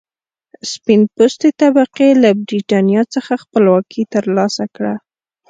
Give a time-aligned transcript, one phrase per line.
[0.71, 4.93] سپین پوستې طبقې له برېټانیا څخه خپلواکي تر لاسه کړه.